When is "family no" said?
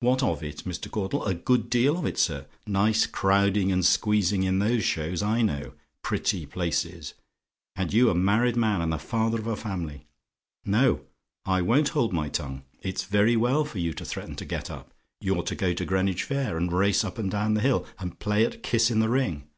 9.56-11.02